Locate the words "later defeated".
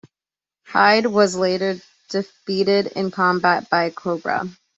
1.35-2.87